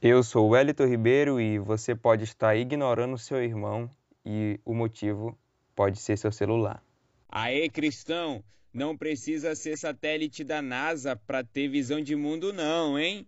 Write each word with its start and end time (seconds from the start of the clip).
Eu 0.00 0.22
sou 0.22 0.50
Wellington 0.50 0.86
Ribeiro 0.86 1.40
e 1.40 1.58
você 1.58 1.92
pode 1.92 2.22
estar 2.22 2.54
ignorando 2.54 3.18
seu 3.18 3.42
irmão 3.42 3.90
e 4.24 4.60
o 4.64 4.72
motivo 4.72 5.36
pode 5.74 5.98
ser 5.98 6.16
seu 6.16 6.30
celular. 6.30 6.80
Aê, 7.28 7.68
cristão! 7.68 8.44
Não 8.72 8.96
precisa 8.96 9.56
ser 9.56 9.76
satélite 9.76 10.44
da 10.44 10.62
NASA 10.62 11.16
para 11.16 11.42
ter 11.42 11.66
visão 11.66 12.00
de 12.00 12.14
mundo, 12.14 12.52
não, 12.52 12.96
hein? 12.96 13.26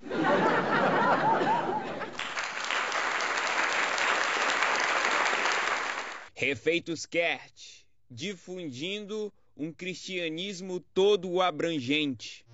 Refeitos 6.37 7.04
Kert, 7.04 7.84
difundindo 8.08 9.32
um 9.56 9.72
cristianismo 9.72 10.78
todo 10.94 11.40
abrangente. 11.40 12.44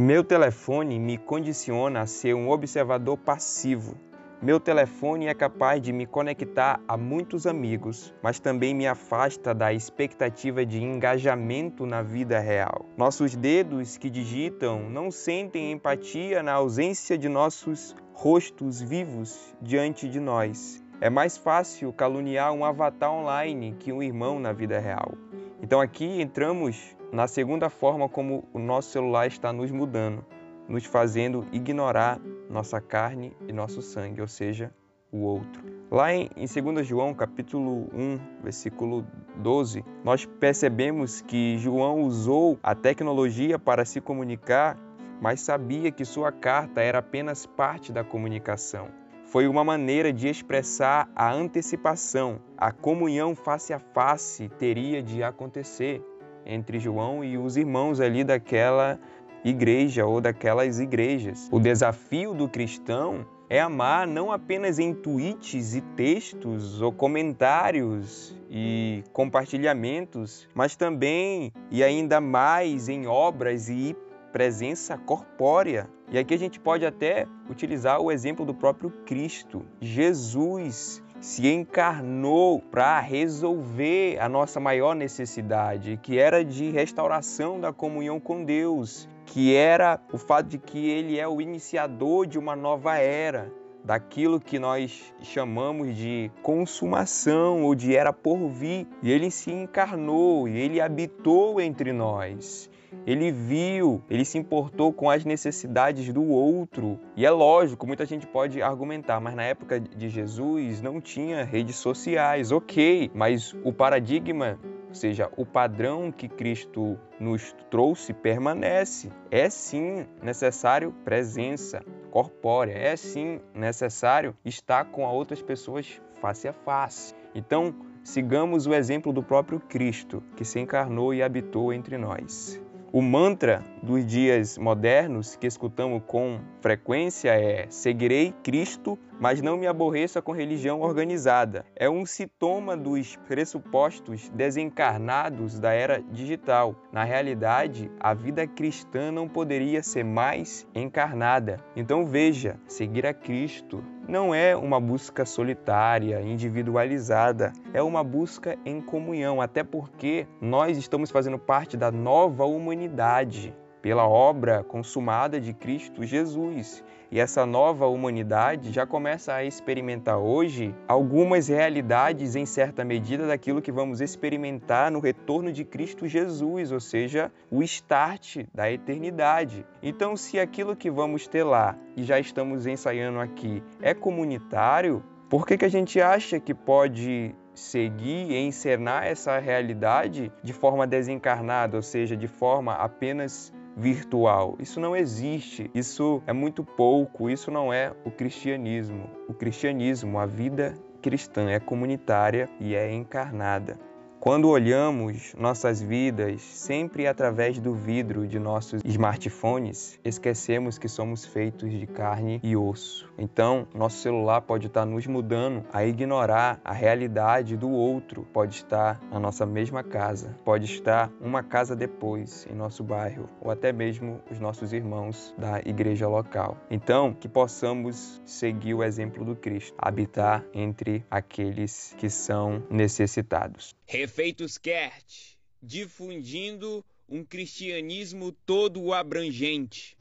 Meu 0.00 0.22
telefone 0.22 0.96
me 0.96 1.18
condiciona 1.18 2.02
a 2.02 2.06
ser 2.06 2.32
um 2.32 2.50
observador 2.50 3.18
passivo. 3.18 3.96
Meu 4.40 4.60
telefone 4.60 5.26
é 5.26 5.34
capaz 5.34 5.82
de 5.82 5.92
me 5.92 6.06
conectar 6.06 6.80
a 6.86 6.96
muitos 6.96 7.48
amigos, 7.48 8.14
mas 8.22 8.38
também 8.38 8.72
me 8.72 8.86
afasta 8.86 9.52
da 9.52 9.72
expectativa 9.72 10.64
de 10.64 10.80
engajamento 10.80 11.84
na 11.84 12.00
vida 12.00 12.38
real. 12.38 12.86
Nossos 12.96 13.34
dedos 13.34 13.96
que 13.96 14.08
digitam 14.08 14.88
não 14.88 15.10
sentem 15.10 15.72
empatia 15.72 16.44
na 16.44 16.52
ausência 16.52 17.18
de 17.18 17.28
nossos 17.28 17.96
rostos 18.12 18.80
vivos 18.80 19.52
diante 19.60 20.08
de 20.08 20.20
nós. 20.20 20.80
É 21.00 21.10
mais 21.10 21.36
fácil 21.36 21.92
caluniar 21.92 22.52
um 22.52 22.64
avatar 22.64 23.12
online 23.12 23.74
que 23.80 23.92
um 23.92 24.00
irmão 24.00 24.38
na 24.38 24.52
vida 24.52 24.78
real. 24.78 25.14
Então 25.60 25.80
aqui 25.80 26.22
entramos 26.22 26.96
na 27.12 27.26
segunda 27.26 27.70
forma 27.70 28.08
como 28.08 28.44
o 28.52 28.58
nosso 28.58 28.90
celular 28.90 29.26
está 29.26 29.52
nos 29.52 29.70
mudando, 29.70 30.24
nos 30.68 30.84
fazendo 30.84 31.46
ignorar 31.52 32.20
nossa 32.50 32.80
carne 32.80 33.34
e 33.46 33.52
nosso 33.52 33.80
sangue, 33.80 34.20
ou 34.20 34.28
seja, 34.28 34.72
o 35.10 35.18
outro. 35.18 35.62
Lá 35.90 36.12
em, 36.12 36.28
em 36.36 36.46
2 36.46 36.86
João, 36.86 37.14
capítulo 37.14 37.88
1, 37.94 38.42
versículo 38.42 39.06
12, 39.36 39.84
nós 40.04 40.26
percebemos 40.26 41.22
que 41.22 41.56
João 41.56 42.02
usou 42.02 42.58
a 42.62 42.74
tecnologia 42.74 43.58
para 43.58 43.86
se 43.86 44.00
comunicar, 44.00 44.76
mas 45.20 45.40
sabia 45.40 45.90
que 45.90 46.04
sua 46.04 46.30
carta 46.30 46.82
era 46.82 46.98
apenas 46.98 47.46
parte 47.46 47.90
da 47.90 48.04
comunicação. 48.04 48.88
Foi 49.24 49.46
uma 49.46 49.64
maneira 49.64 50.12
de 50.12 50.28
expressar 50.28 51.10
a 51.14 51.32
antecipação, 51.32 52.40
a 52.56 52.70
comunhão 52.70 53.34
face 53.34 53.72
a 53.72 53.78
face 53.78 54.48
teria 54.58 55.02
de 55.02 55.22
acontecer 55.22 56.02
entre 56.48 56.80
João 56.80 57.22
e 57.22 57.36
os 57.36 57.56
irmãos 57.56 58.00
ali 58.00 58.24
daquela 58.24 58.98
igreja 59.44 60.06
ou 60.06 60.20
daquelas 60.20 60.80
igrejas. 60.80 61.48
O 61.52 61.60
desafio 61.60 62.34
do 62.34 62.48
cristão 62.48 63.26
é 63.50 63.60
amar 63.60 64.06
não 64.06 64.32
apenas 64.32 64.78
em 64.78 64.92
tweets 64.92 65.74
e 65.74 65.80
textos 65.80 66.82
ou 66.82 66.92
comentários 66.92 68.36
e 68.50 69.04
compartilhamentos, 69.12 70.48
mas 70.54 70.74
também 70.74 71.52
e 71.70 71.84
ainda 71.84 72.20
mais 72.20 72.88
em 72.88 73.06
obras 73.06 73.68
e 73.68 73.96
presença 74.32 74.98
corpórea. 74.98 75.88
E 76.10 76.18
aqui 76.18 76.34
a 76.34 76.38
gente 76.38 76.60
pode 76.60 76.84
até 76.84 77.26
utilizar 77.50 78.00
o 78.00 78.10
exemplo 78.10 78.44
do 78.44 78.54
próprio 78.54 78.90
Cristo. 79.04 79.64
Jesus 79.80 81.02
se 81.20 81.48
encarnou 81.48 82.60
para 82.60 83.00
resolver 83.00 84.18
a 84.20 84.28
nossa 84.28 84.60
maior 84.60 84.94
necessidade, 84.94 85.98
que 86.02 86.18
era 86.18 86.44
de 86.44 86.70
restauração 86.70 87.60
da 87.60 87.72
comunhão 87.72 88.20
com 88.20 88.44
Deus, 88.44 89.08
que 89.26 89.54
era 89.54 90.00
o 90.12 90.18
fato 90.18 90.46
de 90.48 90.58
que 90.58 90.88
ele 90.88 91.18
é 91.18 91.26
o 91.26 91.40
iniciador 91.40 92.26
de 92.26 92.38
uma 92.38 92.54
nova 92.54 92.96
era, 92.98 93.52
daquilo 93.88 94.38
que 94.38 94.58
nós 94.58 95.14
chamamos 95.22 95.96
de 95.96 96.30
consumação 96.42 97.62
ou 97.64 97.74
de 97.74 97.96
era 97.96 98.12
por 98.12 98.50
vir. 98.50 98.86
E 99.02 99.10
ele 99.10 99.30
se 99.30 99.50
encarnou 99.50 100.46
e 100.46 100.58
ele 100.58 100.78
habitou 100.78 101.58
entre 101.58 101.90
nós. 101.90 102.70
Ele 103.06 103.32
viu, 103.32 104.02
ele 104.10 104.26
se 104.26 104.36
importou 104.36 104.92
com 104.92 105.08
as 105.08 105.24
necessidades 105.24 106.12
do 106.12 106.22
outro. 106.22 107.00
E 107.16 107.24
é 107.24 107.30
lógico, 107.30 107.86
muita 107.86 108.04
gente 108.04 108.26
pode 108.26 108.60
argumentar, 108.60 109.20
mas 109.20 109.34
na 109.34 109.44
época 109.44 109.80
de 109.80 110.10
Jesus 110.10 110.82
não 110.82 111.00
tinha 111.00 111.42
redes 111.42 111.76
sociais, 111.76 112.52
ok, 112.52 113.10
mas 113.14 113.56
o 113.64 113.72
paradigma 113.72 114.58
ou 114.88 114.94
seja, 114.94 115.30
o 115.36 115.44
padrão 115.44 116.10
que 116.10 116.26
Cristo 116.28 116.98
nos 117.20 117.54
trouxe 117.70 118.14
permanece. 118.14 119.10
É 119.30 119.50
sim 119.50 120.06
necessário 120.22 120.94
presença 121.04 121.82
corpórea, 122.10 122.72
é 122.72 122.96
sim 122.96 123.40
necessário 123.54 124.36
estar 124.44 124.86
com 124.86 125.04
outras 125.04 125.42
pessoas 125.42 126.00
face 126.20 126.48
a 126.48 126.52
face. 126.52 127.14
Então, 127.34 127.74
sigamos 128.02 128.66
o 128.66 128.74
exemplo 128.74 129.12
do 129.12 129.22
próprio 129.22 129.60
Cristo, 129.60 130.22
que 130.36 130.44
se 130.44 130.58
encarnou 130.58 131.12
e 131.12 131.22
habitou 131.22 131.72
entre 131.72 131.96
nós. 131.96 132.60
O 132.90 133.02
mantra 133.02 133.62
dos 133.82 134.06
dias 134.06 134.56
modernos 134.56 135.36
que 135.36 135.46
escutamos 135.46 136.02
com 136.06 136.40
frequência 136.60 137.30
é: 137.30 137.66
seguirei 137.68 138.34
Cristo, 138.42 138.98
mas 139.20 139.42
não 139.42 139.56
me 139.56 139.66
aborreça 139.66 140.22
com 140.22 140.32
religião 140.32 140.80
organizada. 140.80 141.64
É 141.74 141.88
um 141.88 142.06
sintoma 142.06 142.76
dos 142.76 143.16
pressupostos 143.28 144.28
desencarnados 144.30 145.58
da 145.58 145.72
era 145.72 146.00
digital. 146.00 146.74
Na 146.92 147.04
realidade, 147.04 147.90
a 148.00 148.14
vida 148.14 148.46
cristã 148.46 149.10
não 149.10 149.28
poderia 149.28 149.82
ser 149.82 150.04
mais 150.04 150.66
encarnada. 150.74 151.58
Então 151.74 152.06
veja, 152.06 152.58
seguir 152.66 153.06
a 153.06 153.14
Cristo 153.14 153.82
não 154.08 154.34
é 154.34 154.56
uma 154.56 154.80
busca 154.80 155.26
solitária, 155.26 156.22
individualizada, 156.22 157.52
é 157.74 157.82
uma 157.82 158.02
busca 158.02 158.58
em 158.64 158.80
comunhão, 158.80 159.40
até 159.40 159.62
porque 159.62 160.26
nós 160.40 160.78
estamos 160.78 161.10
fazendo 161.10 161.38
parte 161.38 161.76
da 161.76 161.92
nova 161.92 162.46
humanidade 162.46 163.54
pela 163.80 164.08
obra 164.08 164.62
consumada 164.62 165.40
de 165.40 165.52
Cristo 165.52 166.04
Jesus. 166.04 166.84
E 167.10 167.18
essa 167.18 167.46
nova 167.46 167.86
humanidade 167.86 168.70
já 168.70 168.86
começa 168.86 169.32
a 169.32 169.42
experimentar 169.42 170.18
hoje 170.18 170.74
algumas 170.86 171.48
realidades, 171.48 172.36
em 172.36 172.44
certa 172.44 172.84
medida, 172.84 173.26
daquilo 173.26 173.62
que 173.62 173.72
vamos 173.72 174.02
experimentar 174.02 174.90
no 174.90 175.00
retorno 175.00 175.50
de 175.50 175.64
Cristo 175.64 176.06
Jesus, 176.06 176.70
ou 176.70 176.80
seja, 176.80 177.32
o 177.50 177.62
start 177.62 178.44
da 178.52 178.70
eternidade. 178.70 179.64
Então, 179.82 180.16
se 180.16 180.38
aquilo 180.38 180.76
que 180.76 180.90
vamos 180.90 181.26
ter 181.26 181.44
lá 181.44 181.78
e 181.96 182.02
já 182.02 182.20
estamos 182.20 182.66
ensaiando 182.66 183.20
aqui 183.20 183.62
é 183.80 183.94
comunitário, 183.94 185.02
por 185.30 185.46
que, 185.46 185.56
que 185.56 185.64
a 185.64 185.70
gente 185.70 186.00
acha 186.00 186.38
que 186.38 186.54
pode 186.54 187.34
seguir 187.54 188.30
e 188.30 188.36
encenar 188.36 189.06
essa 189.06 189.38
realidade 189.38 190.32
de 190.42 190.52
forma 190.52 190.86
desencarnada, 190.86 191.76
ou 191.76 191.82
seja, 191.82 192.16
de 192.16 192.28
forma 192.28 192.72
apenas 192.72 193.52
virtual. 193.78 194.56
Isso 194.58 194.80
não 194.80 194.96
existe, 194.96 195.70
isso 195.72 196.20
é 196.26 196.32
muito 196.32 196.64
pouco, 196.64 197.30
isso 197.30 197.50
não 197.50 197.72
é 197.72 197.92
o 198.04 198.10
cristianismo. 198.10 199.08
O 199.28 199.32
cristianismo, 199.32 200.18
a 200.18 200.26
vida 200.26 200.74
cristã 201.00 201.48
é 201.48 201.60
comunitária 201.60 202.50
e 202.58 202.74
é 202.74 202.92
encarnada. 202.92 203.87
Quando 204.28 204.50
olhamos 204.50 205.34
nossas 205.38 205.80
vidas 205.80 206.42
sempre 206.42 207.06
através 207.06 207.58
do 207.58 207.72
vidro 207.72 208.26
de 208.26 208.38
nossos 208.38 208.82
smartphones, 208.84 209.98
esquecemos 210.04 210.76
que 210.76 210.86
somos 210.86 211.24
feitos 211.24 211.72
de 211.72 211.86
carne 211.86 212.38
e 212.42 212.54
osso. 212.54 213.10
Então, 213.16 213.66
nosso 213.74 214.02
celular 214.02 214.42
pode 214.42 214.66
estar 214.66 214.84
nos 214.84 215.06
mudando 215.06 215.64
a 215.72 215.82
ignorar 215.82 216.60
a 216.62 216.74
realidade 216.74 217.56
do 217.56 217.70
outro. 217.70 218.28
Pode 218.30 218.56
estar 218.56 219.00
na 219.10 219.18
nossa 219.18 219.46
mesma 219.46 219.82
casa, 219.82 220.36
pode 220.44 220.66
estar 220.66 221.10
uma 221.22 221.42
casa 221.42 221.74
depois 221.74 222.46
em 222.52 222.54
nosso 222.54 222.84
bairro, 222.84 223.30
ou 223.40 223.50
até 223.50 223.72
mesmo 223.72 224.20
os 224.30 224.38
nossos 224.38 224.74
irmãos 224.74 225.34
da 225.38 225.60
igreja 225.60 226.06
local. 226.06 226.58
Então, 226.70 227.14
que 227.14 227.30
possamos 227.30 228.20
seguir 228.26 228.74
o 228.74 228.84
exemplo 228.84 229.24
do 229.24 229.34
Cristo, 229.34 229.74
habitar 229.78 230.44
entre 230.52 231.02
aqueles 231.10 231.94
que 231.96 232.10
são 232.10 232.62
necessitados. 232.68 233.74
Refeitos 234.18 234.58
Kert, 234.58 235.36
difundindo 235.62 236.84
um 237.08 237.24
cristianismo 237.24 238.32
todo 238.44 238.92
abrangente. 238.92 239.96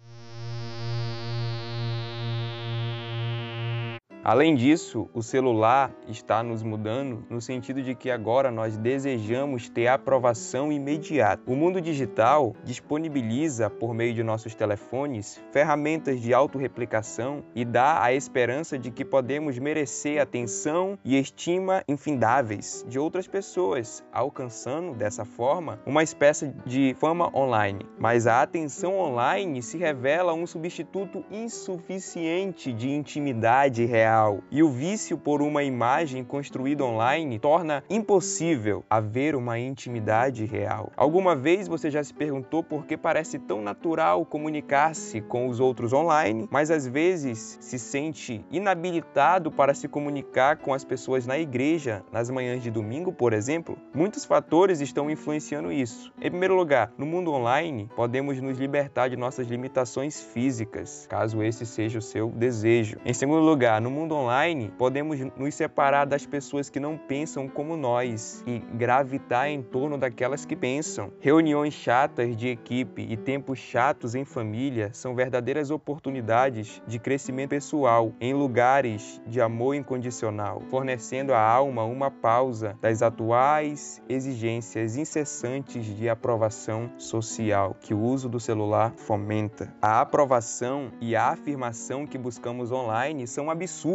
Além 4.28 4.56
disso, 4.56 5.10
o 5.14 5.24
celular 5.24 5.90
está 6.06 6.44
nos 6.44 6.62
mudando 6.62 7.26
no 7.30 7.40
sentido 7.40 7.82
de 7.82 7.96
que 7.96 8.12
agora 8.12 8.52
nós 8.52 8.76
desejamos 8.76 9.70
ter 9.70 9.88
aprovação 9.88 10.70
imediata. 10.70 11.42
O 11.48 11.56
mundo 11.56 11.80
digital 11.80 12.54
disponibiliza, 12.62 13.70
por 13.70 13.94
meio 13.94 14.14
de 14.14 14.24
nossos 14.24 14.54
telefones, 14.54 15.42
ferramentas 15.54 16.20
de 16.20 16.34
autorreplicação 16.34 17.42
e 17.56 17.64
dá 17.64 18.04
a 18.04 18.12
esperança 18.12 18.78
de 18.78 18.92
que 18.92 19.06
podemos 19.06 19.58
merecer 19.60 20.22
atenção 20.22 21.00
e 21.06 21.18
estima 21.18 21.82
infindáveis 21.88 22.86
de 22.86 23.00
outras 23.00 23.30
pessoas, 23.30 24.04
alcançando 24.12 24.94
dessa 24.94 25.24
forma 25.24 25.80
uma 25.86 26.04
espécie 26.04 26.54
de 26.66 26.94
fama 27.00 27.34
online. 27.34 27.86
Mas 27.98 28.28
a 28.28 28.42
atenção 28.42 29.00
online 29.00 29.64
se 29.64 29.78
revela 29.78 30.34
um 30.34 30.46
substituto 30.46 31.24
insuficiente 31.32 32.74
de 32.74 32.90
intimidade 32.90 33.86
real, 33.86 34.17
e 34.52 34.64
o 34.64 34.70
vício 34.70 35.18
por 35.18 35.42
uma 35.42 35.64
imagem 35.64 36.24
construída 36.24 36.84
online 36.84 37.40
torna 37.40 37.84
impossível 37.90 38.84
haver 38.90 39.36
uma 39.36 39.60
intimidade 39.60 40.46
real. 40.46 40.92
Alguma 40.98 41.36
vez 41.36 41.68
você 41.68 41.92
já 41.92 42.04
se 42.04 42.14
perguntou 42.14 42.64
por 42.64 42.86
que 42.86 42.98
parece 42.98 43.38
tão 43.38 43.62
natural 43.62 44.26
comunicar-se 44.26 45.22
com 45.22 45.48
os 45.48 45.60
outros 45.60 45.94
online, 45.94 46.48
mas 46.50 46.72
às 46.72 46.88
vezes 46.88 47.58
se 47.62 47.78
sente 47.78 48.44
inabilitado 48.52 49.52
para 49.52 49.74
se 49.74 49.88
comunicar 49.88 50.58
com 50.58 50.74
as 50.74 50.84
pessoas 50.84 51.28
na 51.28 51.38
igreja 51.38 52.04
nas 52.12 52.30
manhãs 52.30 52.64
de 52.64 52.72
domingo, 52.72 53.12
por 53.12 53.34
exemplo? 53.34 53.78
Muitos 53.94 54.26
fatores 54.26 54.82
estão 54.82 55.10
influenciando 55.10 55.72
isso. 55.72 56.12
Em 56.18 56.30
primeiro 56.30 56.56
lugar, 56.56 56.92
no 56.98 57.06
mundo 57.06 57.32
online, 57.32 57.90
podemos 57.96 58.40
nos 58.42 58.58
libertar 58.58 59.10
de 59.10 59.16
nossas 59.16 59.48
limitações 59.48 60.22
físicas, 60.22 61.06
caso 61.08 61.44
esse 61.44 61.66
seja 61.66 62.00
o 62.00 62.02
seu 62.02 62.30
desejo. 62.30 62.98
Em 63.06 63.14
segundo 63.14 63.42
lugar, 63.42 63.80
no 63.82 63.92
mundo 63.98 64.14
online, 64.14 64.72
podemos 64.78 65.20
nos 65.36 65.56
separar 65.56 66.06
das 66.06 66.24
pessoas 66.24 66.70
que 66.70 66.80
não 66.80 66.96
pensam 66.96 67.48
como 67.48 67.76
nós 67.76 68.44
e 68.46 68.60
gravitar 68.60 69.50
em 69.50 69.64
torno 69.64 69.98
daquelas 69.98 70.46
que 70.46 70.56
pensam. 70.56 71.12
Reuniões 71.20 71.74
chatas 71.74 72.38
de 72.38 72.48
equipe 72.48 73.02
e 73.02 73.18
tempos 73.18 73.58
chatos 73.58 74.14
em 74.14 74.24
família 74.24 74.92
são 74.94 75.16
verdadeiras 75.16 75.72
oportunidades 75.72 76.80
de 76.86 77.00
crescimento 77.00 77.50
pessoal 77.50 78.14
em 78.22 78.36
lugares 78.36 79.20
de 79.26 79.42
amor 79.42 79.74
incondicional, 79.74 80.62
fornecendo 80.70 81.34
à 81.34 81.42
alma 81.42 81.84
uma 81.84 82.12
pausa 82.12 82.78
das 82.80 83.02
atuais 83.02 84.00
exigências 84.08 84.96
incessantes 84.96 85.86
de 85.86 86.08
aprovação 86.08 86.92
social 87.00 87.76
que 87.82 87.96
o 87.96 88.00
uso 88.00 88.30
do 88.30 88.40
celular 88.40 88.94
fomenta. 88.96 89.74
A 89.82 90.02
aprovação 90.02 90.92
e 91.02 91.16
a 91.16 91.30
afirmação 91.30 92.06
que 92.06 92.18
buscamos 92.18 92.72
online 92.72 93.26
são 93.26 93.50
absurdas 93.50 93.87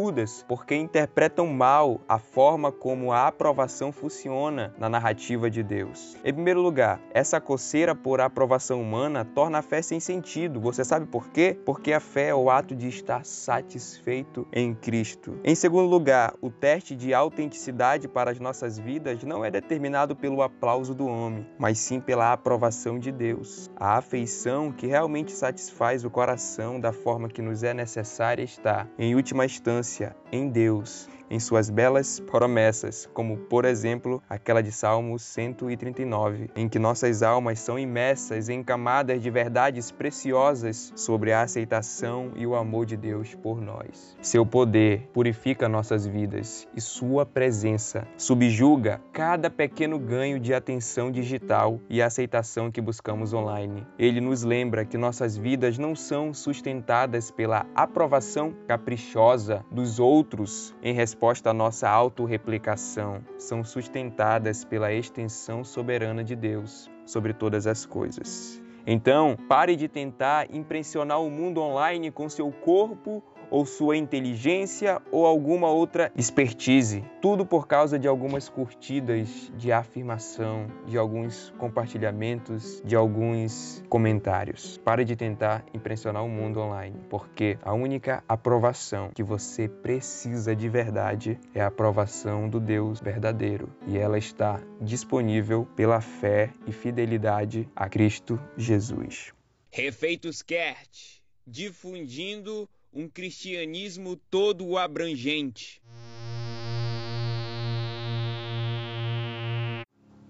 porque 0.47 0.75
interpretam 0.75 1.45
mal 1.45 2.01
a 2.07 2.17
forma 2.17 2.71
como 2.71 3.11
a 3.11 3.27
aprovação 3.27 3.91
funciona 3.91 4.73
na 4.79 4.89
narrativa 4.89 5.51
de 5.51 5.61
Deus. 5.61 6.17
Em 6.25 6.33
primeiro 6.33 6.61
lugar, 6.61 6.99
essa 7.13 7.39
coceira 7.39 7.93
por 7.93 8.19
aprovação 8.19 8.81
humana 8.81 9.23
torna 9.23 9.59
a 9.59 9.61
fé 9.61 9.81
sem 9.83 9.99
sentido. 9.99 10.59
Você 10.59 10.83
sabe 10.83 11.05
por 11.05 11.29
quê? 11.29 11.55
Porque 11.63 11.93
a 11.93 11.99
fé 11.99 12.29
é 12.29 12.35
o 12.35 12.49
ato 12.49 12.75
de 12.75 12.87
estar 12.87 13.23
satisfeito 13.23 14.47
em 14.51 14.73
Cristo. 14.73 15.37
Em 15.43 15.53
segundo 15.53 15.87
lugar, 15.87 16.33
o 16.41 16.49
teste 16.49 16.95
de 16.95 17.13
autenticidade 17.13 18.07
para 18.07 18.31
as 18.31 18.39
nossas 18.39 18.79
vidas 18.79 19.23
não 19.23 19.45
é 19.45 19.51
determinado 19.51 20.15
pelo 20.15 20.41
aplauso 20.41 20.95
do 20.95 21.05
homem, 21.05 21.47
mas 21.59 21.77
sim 21.77 21.99
pela 21.99 22.33
aprovação 22.33 22.97
de 22.97 23.11
Deus. 23.11 23.69
A 23.75 23.97
afeição 23.97 24.71
que 24.71 24.87
realmente 24.87 25.31
satisfaz 25.31 26.03
o 26.03 26.09
coração 26.09 26.79
da 26.79 26.91
forma 26.91 27.29
que 27.29 27.41
nos 27.41 27.61
é 27.61 27.73
necessária 27.73 28.43
está, 28.43 28.87
em 28.97 29.13
última 29.13 29.45
instância, 29.45 29.82
em 30.31 30.49
Deus 30.49 31.07
em 31.29 31.39
suas 31.39 31.69
belas 31.69 32.19
promessas, 32.19 33.09
como 33.13 33.37
por 33.37 33.65
exemplo 33.65 34.21
aquela 34.29 34.61
de 34.61 34.71
Salmo 34.71 35.17
139, 35.17 36.49
em 36.55 36.69
que 36.69 36.79
nossas 36.79 37.23
almas 37.23 37.59
são 37.59 37.77
imersas 37.77 38.49
em 38.49 38.63
camadas 38.63 39.21
de 39.21 39.29
verdades 39.29 39.91
preciosas 39.91 40.91
sobre 40.95 41.31
a 41.31 41.41
aceitação 41.41 42.31
e 42.35 42.45
o 42.45 42.55
amor 42.55 42.85
de 42.85 42.97
Deus 42.97 43.35
por 43.35 43.61
nós. 43.61 44.17
Seu 44.21 44.45
poder 44.45 45.09
purifica 45.13 45.67
nossas 45.67 46.05
vidas 46.05 46.67
e 46.75 46.81
sua 46.81 47.25
presença 47.25 48.07
subjuga 48.17 49.01
cada 49.11 49.49
pequeno 49.49 49.99
ganho 49.99 50.39
de 50.39 50.53
atenção 50.53 51.11
digital 51.11 51.79
e 51.89 52.01
aceitação 52.01 52.71
que 52.71 52.81
buscamos 52.81 53.33
online. 53.33 53.85
Ele 53.97 54.21
nos 54.21 54.43
lembra 54.43 54.85
que 54.85 54.97
nossas 54.97 55.37
vidas 55.37 55.77
não 55.77 55.95
são 55.95 56.33
sustentadas 56.33 57.31
pela 57.31 57.65
aprovação 57.75 58.53
caprichosa 58.67 59.65
dos 59.71 59.99
outros 59.99 60.75
em 60.81 60.93
resposta 61.13 61.51
à 61.51 61.53
nossa 61.53 61.87
autorreplicação 61.87 63.21
são 63.37 63.63
sustentadas 63.63 64.65
pela 64.65 64.91
extensão 64.91 65.63
soberana 65.63 66.23
de 66.23 66.35
Deus 66.35 66.89
sobre 67.05 67.33
todas 67.33 67.67
as 67.67 67.85
coisas. 67.85 68.59
Então, 68.85 69.37
pare 69.47 69.75
de 69.75 69.87
tentar 69.87 70.47
impressionar 70.51 71.21
o 71.21 71.29
mundo 71.29 71.61
online 71.61 72.09
com 72.09 72.27
seu 72.27 72.51
corpo 72.51 73.23
ou 73.53 73.67
sua 73.67 73.95
inteligência 73.95 74.99
ou 75.11 75.27
alguma 75.27 75.69
outra 75.69 76.11
expertise. 76.15 77.05
Tudo 77.21 77.45
por 77.45 77.67
causa 77.67 77.99
de 77.99 78.07
algumas 78.07 78.49
curtidas 78.49 79.51
de 79.55 79.71
afirmação, 79.71 80.65
de 80.87 80.97
alguns 80.97 81.53
compartilhamentos, 81.59 82.81
de 82.83 82.95
alguns 82.95 83.83
comentários. 83.87 84.79
Pare 84.79 85.05
de 85.05 85.15
tentar 85.15 85.63
impressionar 85.71 86.25
o 86.25 86.29
mundo 86.29 86.59
online, 86.61 86.99
porque 87.11 87.59
a 87.61 87.75
única 87.75 88.23
aprovação 88.27 89.11
que 89.13 89.21
você 89.21 89.67
precisa 89.67 90.55
de 90.55 90.67
verdade 90.67 91.39
é 91.53 91.61
a 91.61 91.67
aprovação 91.67 92.49
do 92.49 92.59
Deus 92.59 92.99
verdadeiro 92.99 93.69
e 93.85 93.99
ela 93.99 94.17
está 94.17 94.59
disponível 94.81 95.67
pela 95.75 96.01
fé 96.01 96.51
e 96.65 96.71
fidelidade 96.71 97.69
a 97.75 97.87
Cristo 97.87 98.41
Jesus. 98.57 99.31
Refeitos 99.69 100.41
Kert, 100.41 101.21
difundindo 101.45 102.67
um 102.93 103.09
cristianismo 103.09 104.15
todo 104.15 104.77
abrangente. 104.77 105.81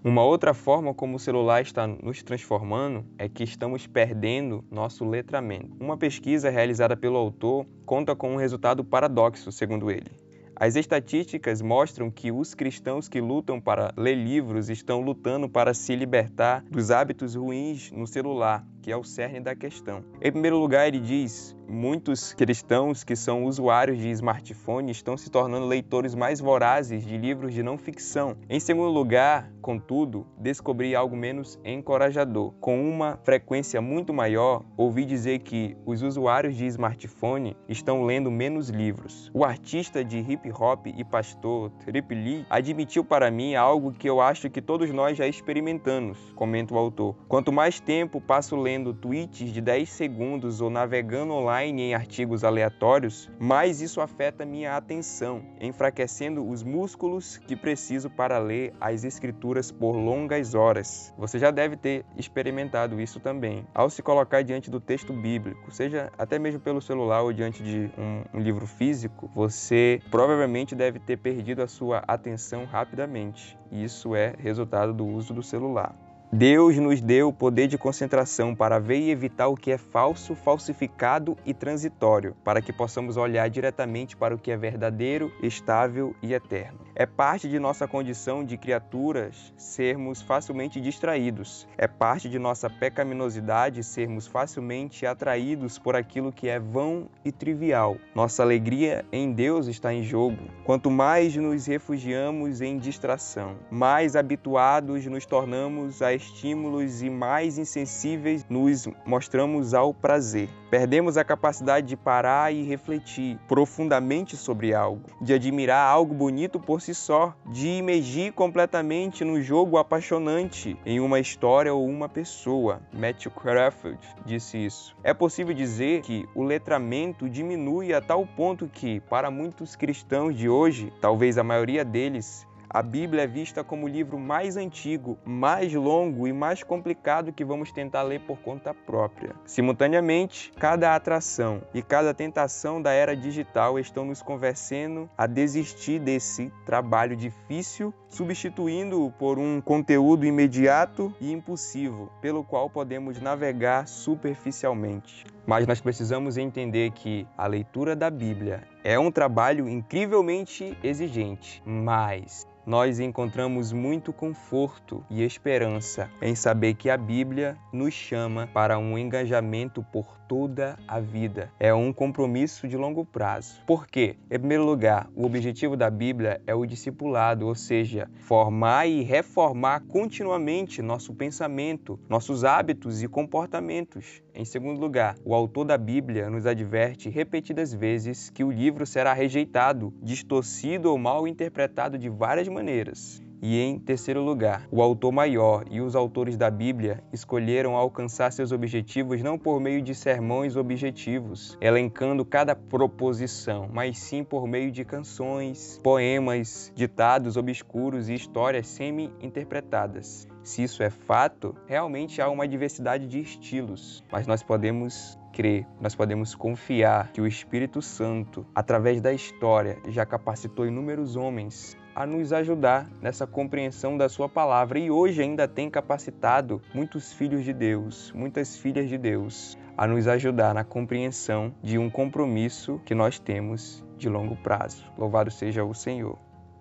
Uma 0.02 0.22
outra 0.22 0.52
forma 0.52 0.94
como 0.94 1.16
o 1.16 1.18
celular 1.18 1.62
está 1.62 1.86
nos 1.86 2.22
transformando 2.22 3.06
é 3.18 3.28
que 3.28 3.42
estamos 3.42 3.86
perdendo 3.86 4.64
nosso 4.70 5.04
letramento. 5.04 5.76
Uma 5.80 5.96
pesquisa 5.96 6.50
realizada 6.50 6.96
pelo 6.96 7.16
autor 7.16 7.66
conta 7.84 8.14
com 8.14 8.32
um 8.32 8.36
resultado 8.36 8.84
paradoxo, 8.84 9.50
segundo 9.50 9.90
ele. 9.90 10.10
As 10.56 10.76
estatísticas 10.76 11.60
mostram 11.60 12.10
que 12.10 12.30
os 12.30 12.54
cristãos 12.54 13.08
que 13.08 13.20
lutam 13.20 13.60
para 13.60 13.92
ler 13.96 14.14
livros 14.14 14.70
estão 14.70 15.00
lutando 15.00 15.48
para 15.48 15.74
se 15.74 15.96
libertar 15.96 16.62
dos 16.70 16.90
hábitos 16.90 17.34
ruins 17.34 17.90
no 17.90 18.06
celular, 18.06 18.64
que 18.84 18.92
é 18.92 18.96
o 18.98 19.02
cerne 19.02 19.40
da 19.40 19.56
questão. 19.56 20.04
Em 20.20 20.30
primeiro 20.30 20.58
lugar, 20.58 20.86
ele 20.86 21.00
diz: 21.00 21.56
muitos 21.66 22.34
cristãos 22.34 23.02
que 23.02 23.16
são 23.16 23.44
usuários 23.44 23.98
de 23.98 24.10
smartphone 24.10 24.92
estão 24.92 25.16
se 25.16 25.30
tornando 25.30 25.64
leitores 25.64 26.14
mais 26.14 26.38
vorazes 26.38 27.02
de 27.02 27.16
livros 27.16 27.54
de 27.54 27.62
não 27.62 27.78
ficção. 27.78 28.36
Em 28.46 28.60
segundo 28.60 28.90
lugar, 28.90 29.50
contudo, 29.62 30.26
descobri 30.38 30.94
algo 30.94 31.16
menos 31.16 31.58
encorajador. 31.64 32.52
Com 32.60 32.86
uma 32.86 33.18
frequência 33.24 33.80
muito 33.80 34.12
maior, 34.12 34.62
ouvi 34.76 35.06
dizer 35.06 35.38
que 35.38 35.74
os 35.86 36.02
usuários 36.02 36.54
de 36.54 36.66
smartphone 36.66 37.56
estão 37.66 38.04
lendo 38.04 38.30
menos 38.30 38.68
livros. 38.68 39.30
O 39.32 39.46
artista 39.46 40.04
de 40.04 40.18
hip 40.18 40.52
hop 40.52 40.88
e 40.88 41.02
pastor 41.02 41.70
Trip 41.86 42.14
Lee 42.14 42.44
admitiu 42.50 43.02
para 43.02 43.30
mim 43.30 43.54
algo 43.54 43.92
que 43.92 44.08
eu 44.08 44.20
acho 44.20 44.50
que 44.50 44.60
todos 44.60 44.90
nós 44.90 45.16
já 45.16 45.26
experimentamos, 45.26 46.18
comenta 46.34 46.74
o 46.74 46.78
autor. 46.78 47.16
Quanto 47.26 47.50
mais 47.50 47.80
tempo 47.80 48.20
passo 48.20 48.56
lendo 48.56 48.73
lendo 48.74 48.92
tweets 48.92 49.52
de 49.52 49.60
10 49.60 49.88
segundos 49.88 50.60
ou 50.60 50.68
navegando 50.68 51.32
online 51.32 51.82
em 51.82 51.94
artigos 51.94 52.42
aleatórios, 52.42 53.30
mais 53.38 53.80
isso 53.80 54.00
afeta 54.00 54.44
minha 54.44 54.76
atenção, 54.76 55.42
enfraquecendo 55.60 56.44
os 56.48 56.64
músculos 56.64 57.36
que 57.36 57.54
preciso 57.54 58.10
para 58.10 58.36
ler 58.38 58.74
as 58.80 59.04
escrituras 59.04 59.70
por 59.70 59.92
longas 59.92 60.56
horas. 60.56 61.14
Você 61.16 61.38
já 61.38 61.52
deve 61.52 61.76
ter 61.76 62.04
experimentado 62.16 63.00
isso 63.00 63.20
também. 63.20 63.64
Ao 63.72 63.88
se 63.88 64.02
colocar 64.02 64.42
diante 64.42 64.68
do 64.70 64.80
texto 64.80 65.12
bíblico, 65.12 65.70
seja 65.70 66.10
até 66.18 66.36
mesmo 66.36 66.58
pelo 66.58 66.82
celular 66.82 67.22
ou 67.22 67.32
diante 67.32 67.62
de 67.62 67.88
um, 67.96 68.38
um 68.38 68.40
livro 68.40 68.66
físico, 68.66 69.30
você 69.32 70.02
provavelmente 70.10 70.74
deve 70.74 70.98
ter 70.98 71.16
perdido 71.16 71.62
a 71.62 71.68
sua 71.68 72.02
atenção 72.08 72.64
rapidamente. 72.64 73.56
Isso 73.70 74.16
é 74.16 74.34
resultado 74.36 74.92
do 74.92 75.06
uso 75.06 75.32
do 75.32 75.44
celular. 75.44 75.94
Deus 76.36 76.76
nos 76.78 77.00
deu 77.00 77.28
o 77.28 77.32
poder 77.32 77.68
de 77.68 77.78
concentração 77.78 78.56
para 78.56 78.80
ver 78.80 78.98
e 78.98 79.10
evitar 79.12 79.46
o 79.46 79.54
que 79.54 79.70
é 79.70 79.78
falso, 79.78 80.34
falsificado 80.34 81.38
e 81.46 81.54
transitório, 81.54 82.34
para 82.42 82.60
que 82.60 82.72
possamos 82.72 83.16
olhar 83.16 83.48
diretamente 83.48 84.16
para 84.16 84.34
o 84.34 84.38
que 84.38 84.50
é 84.50 84.56
verdadeiro, 84.56 85.30
estável 85.40 86.12
e 86.20 86.34
eterno. 86.34 86.80
É 86.96 87.06
parte 87.06 87.48
de 87.48 87.58
nossa 87.58 87.88
condição 87.88 88.44
de 88.44 88.56
criaturas 88.56 89.52
sermos 89.56 90.22
facilmente 90.22 90.80
distraídos. 90.80 91.66
É 91.76 91.88
parte 91.88 92.28
de 92.28 92.38
nossa 92.38 92.70
pecaminosidade 92.70 93.82
sermos 93.82 94.28
facilmente 94.28 95.04
atraídos 95.04 95.76
por 95.76 95.96
aquilo 95.96 96.30
que 96.30 96.48
é 96.48 96.60
vão 96.60 97.08
e 97.24 97.32
trivial. 97.32 97.96
Nossa 98.14 98.44
alegria 98.44 99.04
em 99.10 99.32
Deus 99.32 99.66
está 99.66 99.92
em 99.92 100.04
jogo. 100.04 100.38
Quanto 100.62 100.88
mais 100.88 101.34
nos 101.34 101.66
refugiamos 101.66 102.60
em 102.60 102.78
distração, 102.78 103.56
mais 103.68 104.14
habituados 104.14 105.04
nos 105.06 105.26
tornamos 105.26 106.00
a 106.00 106.14
estímulos 106.14 107.02
e 107.02 107.10
mais 107.10 107.58
insensíveis 107.58 108.46
nos 108.48 108.86
mostramos 109.04 109.74
ao 109.74 109.92
prazer. 109.92 110.48
Perdemos 110.70 111.16
a 111.16 111.24
capacidade 111.24 111.88
de 111.88 111.96
parar 111.96 112.52
e 112.52 112.62
refletir 112.62 113.38
profundamente 113.48 114.36
sobre 114.36 114.74
algo, 114.74 115.02
de 115.20 115.34
admirar 115.34 115.88
algo 115.88 116.14
bonito 116.14 116.60
por 116.60 116.83
si 116.84 116.94
só, 116.94 117.34
de 117.46 117.66
imergir 117.68 118.32
completamente 118.32 119.24
no 119.24 119.40
jogo 119.40 119.78
apaixonante 119.78 120.76
em 120.84 121.00
uma 121.00 121.18
história 121.18 121.72
ou 121.72 121.86
uma 121.86 122.08
pessoa. 122.08 122.82
Matthew 122.92 123.30
Crawford 123.30 123.98
disse 124.26 124.58
isso. 124.58 124.94
É 125.02 125.14
possível 125.14 125.54
dizer 125.54 126.02
que 126.02 126.28
o 126.34 126.42
letramento 126.42 127.28
diminui 127.28 127.94
a 127.94 128.02
tal 128.02 128.26
ponto 128.26 128.68
que, 128.68 129.00
para 129.00 129.30
muitos 129.30 129.74
cristãos 129.74 130.36
de 130.36 130.48
hoje, 130.48 130.92
talvez 131.00 131.38
a 131.38 131.42
maioria 131.42 131.84
deles, 131.84 132.46
a 132.74 132.82
Bíblia 132.82 133.22
é 133.22 133.26
vista 133.28 133.62
como 133.62 133.86
o 133.86 133.88
livro 133.88 134.18
mais 134.18 134.56
antigo, 134.56 135.16
mais 135.24 135.72
longo 135.72 136.26
e 136.26 136.32
mais 136.32 136.64
complicado 136.64 137.32
que 137.32 137.44
vamos 137.44 137.70
tentar 137.70 138.02
ler 138.02 138.22
por 138.22 138.36
conta 138.40 138.74
própria. 138.74 139.32
Simultaneamente, 139.46 140.52
cada 140.58 140.92
atração 140.92 141.62
e 141.72 141.80
cada 141.80 142.12
tentação 142.12 142.82
da 142.82 142.90
era 142.90 143.16
digital 143.16 143.78
estão 143.78 144.04
nos 144.04 144.20
convencendo 144.20 145.08
a 145.16 145.24
desistir 145.28 146.00
desse 146.00 146.52
trabalho 146.66 147.14
difícil, 147.14 147.94
substituindo-o 148.08 149.08
por 149.12 149.38
um 149.38 149.60
conteúdo 149.60 150.26
imediato 150.26 151.14
e 151.20 151.30
impulsivo, 151.30 152.10
pelo 152.20 152.42
qual 152.42 152.68
podemos 152.68 153.20
navegar 153.20 153.86
superficialmente. 153.86 155.24
Mas 155.46 155.64
nós 155.64 155.80
precisamos 155.80 156.36
entender 156.36 156.90
que 156.90 157.24
a 157.38 157.46
leitura 157.46 157.94
da 157.94 158.10
Bíblia 158.10 158.64
é 158.82 158.98
um 158.98 159.12
trabalho 159.12 159.68
incrivelmente 159.68 160.76
exigente, 160.82 161.62
mas 161.64 162.52
nós 162.66 162.98
encontramos 162.98 163.72
muito 163.72 164.12
conforto 164.12 165.04
e 165.10 165.22
esperança 165.22 166.10
em 166.20 166.34
saber 166.34 166.74
que 166.74 166.88
a 166.88 166.96
Bíblia 166.96 167.56
nos 167.72 167.94
chama 167.94 168.48
para 168.52 168.78
um 168.78 168.98
engajamento 168.98 169.82
por 169.92 170.16
toda 170.26 170.78
a 170.88 170.98
vida. 170.98 171.50
É 171.60 171.74
um 171.74 171.92
compromisso 171.92 172.66
de 172.66 172.76
longo 172.76 173.04
prazo. 173.04 173.60
Por 173.66 173.86
quê? 173.86 174.16
Em 174.30 174.38
primeiro 174.38 174.64
lugar, 174.64 175.08
o 175.14 175.24
objetivo 175.26 175.76
da 175.76 175.90
Bíblia 175.90 176.40
é 176.46 176.54
o 176.54 176.64
discipulado, 176.64 177.46
ou 177.46 177.54
seja, 177.54 178.10
formar 178.14 178.86
e 178.86 179.02
reformar 179.02 179.80
continuamente 179.86 180.80
nosso 180.80 181.14
pensamento, 181.14 182.00
nossos 182.08 182.44
hábitos 182.44 183.02
e 183.02 183.08
comportamentos. 183.08 184.23
Em 184.36 184.44
segundo 184.44 184.80
lugar, 184.80 185.14
o 185.24 185.32
autor 185.32 185.64
da 185.64 185.78
Bíblia 185.78 186.28
nos 186.28 186.44
adverte 186.44 187.08
repetidas 187.08 187.72
vezes 187.72 188.30
que 188.30 188.42
o 188.42 188.50
livro 188.50 188.84
será 188.84 189.12
rejeitado, 189.12 189.94
distorcido 190.02 190.90
ou 190.90 190.98
mal 190.98 191.28
interpretado 191.28 191.96
de 191.96 192.08
várias 192.08 192.48
maneiras. 192.48 193.22
E 193.46 193.60
em 193.60 193.78
terceiro 193.78 194.22
lugar, 194.22 194.66
o 194.70 194.80
autor 194.80 195.12
maior 195.12 195.66
e 195.70 195.78
os 195.78 195.94
autores 195.94 196.34
da 196.34 196.50
Bíblia 196.50 197.04
escolheram 197.12 197.76
alcançar 197.76 198.32
seus 198.32 198.52
objetivos 198.52 199.20
não 199.20 199.38
por 199.38 199.60
meio 199.60 199.82
de 199.82 199.94
sermões 199.94 200.56
objetivos, 200.56 201.54
elencando 201.60 202.24
cada 202.24 202.56
proposição, 202.56 203.68
mas 203.70 203.98
sim 203.98 204.24
por 204.24 204.48
meio 204.48 204.72
de 204.72 204.82
canções, 204.82 205.78
poemas, 205.84 206.72
ditados 206.74 207.36
obscuros 207.36 208.08
e 208.08 208.14
histórias 208.14 208.66
semi-interpretadas. 208.66 210.26
Se 210.42 210.62
isso 210.62 210.82
é 210.82 210.88
fato, 210.88 211.54
realmente 211.66 212.22
há 212.22 212.30
uma 212.30 212.48
diversidade 212.48 213.06
de 213.06 213.20
estilos, 213.20 214.02
mas 214.10 214.26
nós 214.26 214.42
podemos 214.42 215.18
crer, 215.34 215.66
nós 215.78 215.94
podemos 215.94 216.34
confiar 216.34 217.12
que 217.12 217.20
o 217.20 217.26
Espírito 217.26 217.82
Santo, 217.82 218.46
através 218.54 219.02
da 219.02 219.12
história, 219.12 219.76
já 219.88 220.06
capacitou 220.06 220.66
inúmeros 220.66 221.14
homens 221.14 221.76
a 221.94 222.04
nos 222.04 222.32
ajudar 222.32 222.90
nessa 223.00 223.26
compreensão 223.26 223.96
da 223.96 224.08
Sua 224.08 224.28
palavra 224.28 224.78
e 224.78 224.90
hoje 224.90 225.22
ainda 225.22 225.46
tem 225.46 225.70
capacitado 225.70 226.60
muitos 226.74 227.12
filhos 227.12 227.44
de 227.44 227.52
Deus, 227.52 228.10
muitas 228.12 228.56
filhas 228.56 228.88
de 228.88 228.98
Deus, 228.98 229.56
a 229.76 229.86
nos 229.86 230.08
ajudar 230.08 230.52
na 230.52 230.64
compreensão 230.64 231.54
de 231.62 231.78
um 231.78 231.88
compromisso 231.88 232.80
que 232.84 232.94
nós 232.94 233.18
temos 233.18 233.84
de 233.96 234.08
longo 234.08 234.36
prazo. 234.36 234.84
Louvado 234.98 235.30
seja 235.30 235.64
o 235.64 235.72
Senhor. 235.72 236.18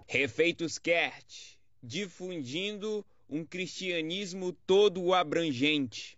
Refeitos 0.08 0.78
Kert, 0.78 1.58
difundindo 1.82 3.04
um 3.30 3.44
cristianismo 3.44 4.54
todo 4.68 5.14
abrangente. 5.14 6.18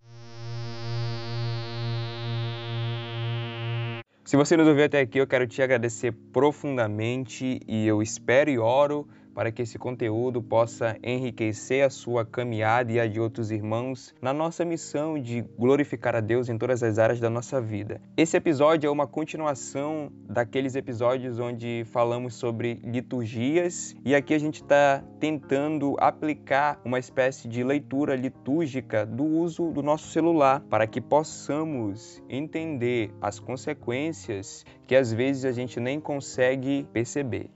Se 4.26 4.36
você 4.36 4.58
nos 4.58 4.68
ouviu 4.68 4.86
até 4.86 5.02
aqui, 5.02 5.20
eu 5.20 5.28
quero 5.28 5.46
te 5.46 5.62
agradecer 5.62 6.12
profundamente 6.34 7.60
e 7.68 7.86
eu 7.86 8.02
espero 8.02 8.50
e 8.50 8.58
oro 8.58 9.08
para 9.36 9.52
que 9.52 9.62
esse 9.62 9.78
conteúdo 9.78 10.42
possa 10.42 10.98
enriquecer 11.04 11.86
a 11.86 11.90
sua 11.90 12.26
caminhada 12.26 12.92
e 12.94 13.00
a 13.00 13.06
de 13.06 13.20
outros 13.20 13.52
irmãos 13.52 14.16
na 14.22 14.34
nossa 14.34 14.64
missão 14.64 15.20
de 15.20 15.42
glorificar 15.60 16.16
a 16.16 16.22
Deus 16.22 16.48
em 16.48 16.58
todas 16.58 16.82
as 16.82 16.98
áreas 16.98 17.20
da 17.20 17.30
nossa 17.30 17.60
vida. 17.60 18.02
Esse 18.16 18.38
episódio 18.38 18.88
é 18.88 18.90
uma 18.90 19.06
continuação 19.06 20.10
daqueles 20.28 20.76
episódios 20.76 21.38
onde 21.38 21.84
falamos 21.92 22.36
sobre 22.36 22.80
liturgias 22.84 23.94
e 24.06 24.16
aqui 24.16 24.34
a 24.34 24.40
gente 24.40 24.62
está 24.62 25.04
tentando 25.20 25.96
aplicar 26.00 26.80
uma 26.86 26.98
espécie 26.98 27.50
de 27.50 27.62
leitura 27.64 28.16
litúrgica 28.16 29.06
do 29.06 29.26
uso 29.26 29.72
do 29.72 29.84
nosso 29.84 30.08
celular 30.08 30.62
para 30.70 30.88
que 30.88 31.02
possamos 31.02 32.24
entender 32.30 33.12
as 33.22 33.38
consequências 33.38 34.64
que 34.88 34.96
às 34.96 35.12
vezes 35.12 35.44
a 35.44 35.52
gente 35.52 35.80
nem 35.80 36.00
consegue 36.00 36.88
perceber. 36.94 37.50